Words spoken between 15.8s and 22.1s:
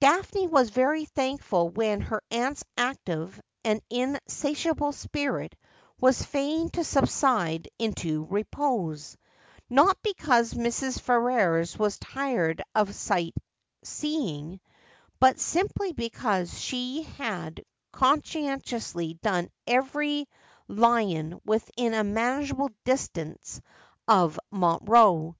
because she had conscientiously done every lion within a